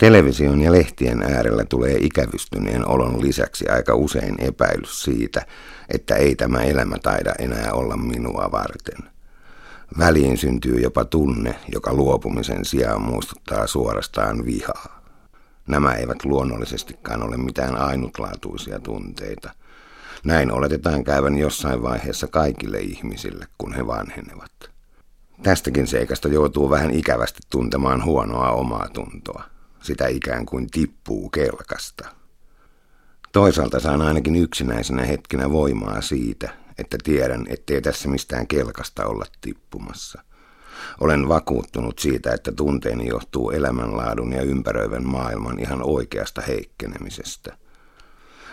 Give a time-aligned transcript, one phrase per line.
[0.00, 5.46] Television ja lehtien äärellä tulee ikävystyneen olon lisäksi aika usein epäilys siitä,
[5.88, 9.10] että ei tämä elämä taida enää olla minua varten.
[9.98, 15.02] Väliin syntyy jopa tunne, joka luopumisen sijaan muistuttaa suorastaan vihaa.
[15.68, 19.50] Nämä eivät luonnollisestikaan ole mitään ainutlaatuisia tunteita.
[20.24, 24.52] Näin oletetaan käyvän jossain vaiheessa kaikille ihmisille, kun he vanhenevat.
[25.42, 29.59] Tästäkin seikasta joutuu vähän ikävästi tuntemaan huonoa omaa tuntoa.
[29.82, 32.08] Sitä ikään kuin tippuu kelkasta.
[33.32, 36.48] Toisaalta saan ainakin yksinäisenä hetkinä voimaa siitä,
[36.78, 40.22] että tiedän, ettei tässä mistään kelkasta olla tippumassa.
[41.00, 47.56] Olen vakuuttunut siitä, että tunteeni johtuu elämänlaadun ja ympäröivän maailman ihan oikeasta heikkenemisestä.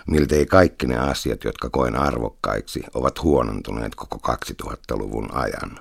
[0.08, 5.80] Miltei kaikki ne asiat, jotka koen arvokkaiksi, ovat huonontuneet koko 2000-luvun ajan.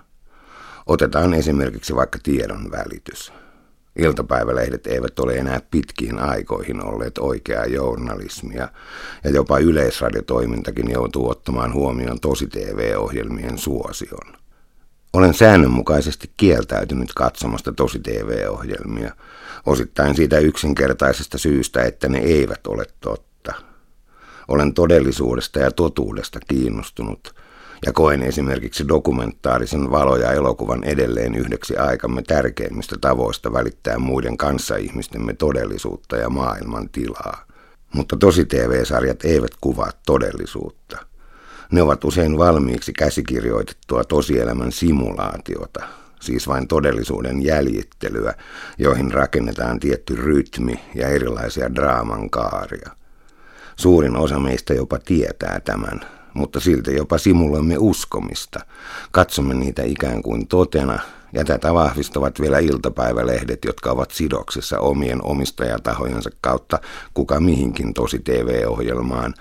[0.87, 3.33] Otetaan esimerkiksi vaikka tiedon välitys.
[3.97, 8.69] Iltapäivälehdet eivät ole enää pitkiin aikoihin olleet oikeaa journalismia,
[9.25, 14.37] ja jopa yleisradiotoimintakin joutuu ottamaan huomioon tosi TV-ohjelmien suosion.
[15.13, 19.13] Olen säännönmukaisesti kieltäytynyt katsomasta tosi TV-ohjelmia,
[19.67, 23.53] osittain siitä yksinkertaisesta syystä, että ne eivät ole totta.
[24.49, 27.35] Olen todellisuudesta ja totuudesta kiinnostunut–
[27.87, 36.17] ja koen esimerkiksi dokumentaarisen valoja elokuvan edelleen yhdeksi aikamme tärkeimmistä tavoista välittää muiden kanssaihmistemme todellisuutta
[36.17, 37.47] ja maailman tilaa.
[37.95, 41.07] Mutta tosi TV-sarjat eivät kuvaa todellisuutta.
[41.71, 45.87] Ne ovat usein valmiiksi käsikirjoitettua tosielämän simulaatiota,
[46.21, 48.35] siis vain todellisuuden jäljittelyä,
[48.79, 52.91] joihin rakennetaan tietty rytmi ja erilaisia draaman kaaria.
[53.77, 56.01] Suurin osa meistä jopa tietää tämän,
[56.37, 58.61] mutta silti jopa simuloimme uskomista.
[59.11, 60.99] Katsomme niitä ikään kuin totena,
[61.33, 66.79] ja tätä vahvistavat vielä iltapäivälehdet, jotka ovat sidoksissa omien omistajatahojensa kautta
[67.15, 69.35] kuka mihinkin tosi TV-ohjelmaan,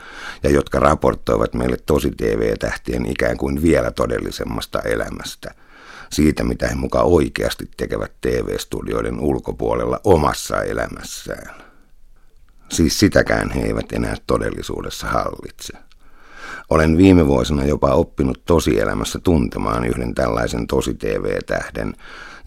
[0.44, 5.52] ja jotka raportoivat meille tosi TV-tähtien ikään kuin vielä todellisemmasta elämästä.
[6.12, 11.56] Siitä, mitä he muka oikeasti tekevät TV-studioiden ulkopuolella omassa elämässään.
[12.70, 15.85] Siis sitäkään he eivät enää todellisuudessa hallitse.
[16.70, 21.94] Olen viime vuosina jopa oppinut tosielämässä tuntemaan yhden tällaisen tosi-TV-tähden,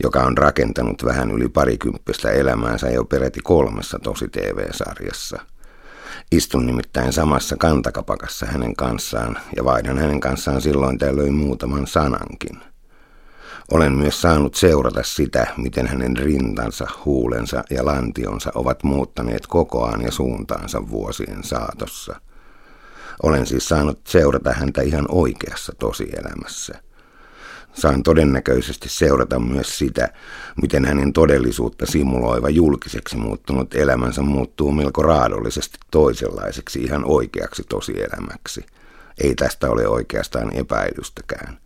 [0.02, 5.40] joka on rakentanut vähän yli parikymppistä elämäänsä jo peräti kolmessa tosi-TV-sarjassa.
[6.32, 12.58] Istun nimittäin samassa kantakapakassa hänen kanssaan ja vaihdan hänen kanssaan silloin tällöin muutaman sanankin.
[13.70, 20.12] Olen myös saanut seurata sitä, miten hänen rintansa, huulensa ja lantionsa ovat muuttaneet kokoaan ja
[20.12, 22.20] suuntaansa vuosien saatossa–
[23.22, 26.74] olen siis saanut seurata häntä ihan oikeassa tosielämässä.
[27.72, 30.08] Saan todennäköisesti seurata myös sitä,
[30.62, 38.66] miten hänen todellisuutta simuloiva julkiseksi muuttunut elämänsä muuttuu melko raadollisesti toisenlaiseksi ihan oikeaksi tosielämäksi.
[39.22, 41.58] Ei tästä ole oikeastaan epäilystäkään.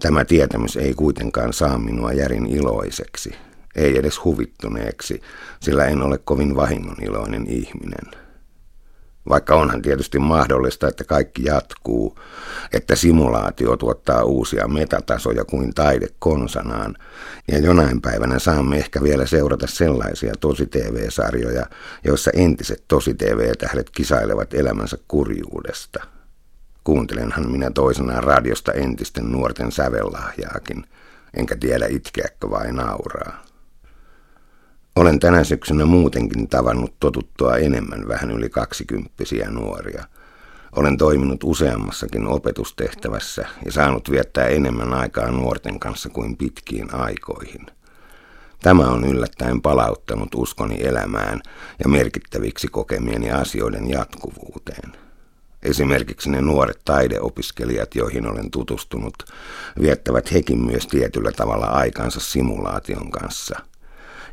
[0.00, 3.34] Tämä tietämys ei kuitenkaan saa minua järin iloiseksi,
[3.74, 5.22] ei edes huvittuneeksi,
[5.60, 8.25] sillä en ole kovin vahingoniloinen ihminen.
[9.28, 12.18] Vaikka onhan tietysti mahdollista, että kaikki jatkuu,
[12.72, 16.96] että simulaatio tuottaa uusia metatasoja kuin taide konsanaan,
[17.48, 21.66] ja jonain päivänä saamme ehkä vielä seurata sellaisia tosi-TV-sarjoja,
[22.04, 26.04] joissa entiset tosi-TV-tähdet kisailevat elämänsä kurjuudesta.
[26.84, 30.84] Kuuntelenhan minä toisenaan radiosta entisten nuorten sävellahjaakin,
[31.34, 33.45] enkä tiedä itkeäkö vai nauraa.
[34.96, 40.04] Olen tänä syksynä muutenkin tavannut totuttua enemmän vähän yli kaksikymppisiä nuoria.
[40.76, 47.66] Olen toiminut useammassakin opetustehtävässä ja saanut viettää enemmän aikaa nuorten kanssa kuin pitkiin aikoihin.
[48.62, 51.40] Tämä on yllättäen palauttanut uskoni elämään
[51.84, 54.92] ja merkittäviksi kokemieni asioiden jatkuvuuteen.
[55.62, 59.14] Esimerkiksi ne nuoret taideopiskelijat, joihin olen tutustunut,
[59.80, 63.58] viettävät hekin myös tietyllä tavalla aikansa simulaation kanssa–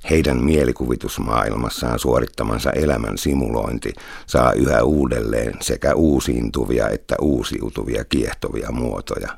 [0.10, 3.94] heidän mielikuvitusmaailmassaan suorittamansa elämän simulointi
[4.28, 9.38] saa yhä uudelleen sekä uusiintuvia että uusiutuvia kiehtovia muotoja.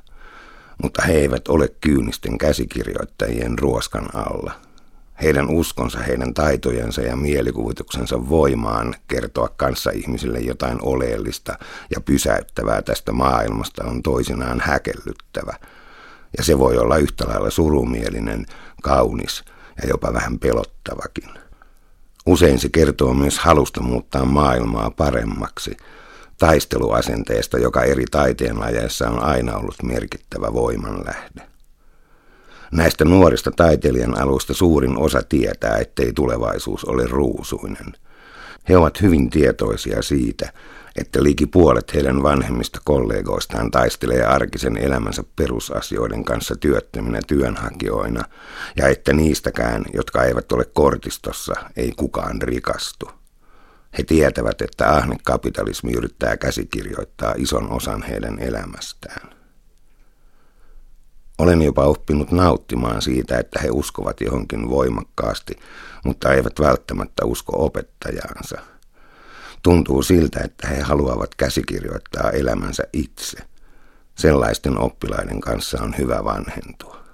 [0.83, 4.51] Mutta he eivät ole kyynisten käsikirjoittajien ruoskan alla.
[5.21, 11.57] Heidän uskonsa, heidän taitojensa ja mielikuvituksensa voimaan kertoa kanssa ihmisille jotain oleellista
[11.95, 15.53] ja pysäyttävää tästä maailmasta on toisinaan häkellyttävä.
[16.37, 18.45] Ja se voi olla yhtä lailla surumielinen,
[18.81, 19.43] kaunis–
[19.81, 21.29] ja jopa vähän pelottavakin.
[22.25, 25.77] Usein se kertoo myös halusta muuttaa maailmaa paremmaksi,
[26.37, 31.47] taisteluasenteesta, joka eri taiteenlajeissa on aina ollut merkittävä voimanlähde.
[32.71, 37.93] Näistä nuorista taiteilijan alusta suurin osa tietää, ettei tulevaisuus ole ruusuinen.
[38.69, 40.53] He ovat hyvin tietoisia siitä,
[40.95, 48.23] että liki puolet heidän vanhemmista kollegoistaan taistelee arkisen elämänsä perusasioiden kanssa työttöminä työnhakijoina,
[48.75, 53.09] ja että niistäkään, jotka eivät ole kortistossa, ei kukaan rikastu.
[53.97, 59.35] He tietävät, että ahne kapitalismi yrittää käsikirjoittaa ison osan heidän elämästään.
[61.37, 65.53] Olen jopa oppinut nauttimaan siitä, että he uskovat johonkin voimakkaasti,
[66.05, 68.57] mutta eivät välttämättä usko opettajaansa.
[69.63, 73.37] Tuntuu siltä, että he haluavat käsikirjoittaa elämänsä itse.
[74.15, 77.04] Sellaisten oppilaiden kanssa on hyvä vanhentua.